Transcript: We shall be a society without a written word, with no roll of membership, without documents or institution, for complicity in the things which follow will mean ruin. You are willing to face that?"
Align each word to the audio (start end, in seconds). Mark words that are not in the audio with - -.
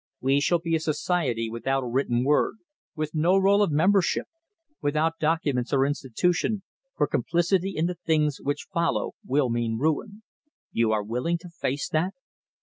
We 0.19 0.39
shall 0.39 0.57
be 0.57 0.75
a 0.75 0.79
society 0.79 1.47
without 1.47 1.83
a 1.83 1.87
written 1.87 2.23
word, 2.23 2.55
with 2.95 3.13
no 3.13 3.37
roll 3.37 3.61
of 3.61 3.71
membership, 3.71 4.25
without 4.81 5.19
documents 5.19 5.71
or 5.71 5.85
institution, 5.85 6.63
for 6.97 7.05
complicity 7.05 7.75
in 7.77 7.85
the 7.85 7.99
things 8.03 8.41
which 8.41 8.67
follow 8.73 9.11
will 9.23 9.51
mean 9.51 9.77
ruin. 9.77 10.23
You 10.71 10.91
are 10.91 11.03
willing 11.03 11.37
to 11.41 11.49
face 11.51 11.87
that?" 11.89 12.15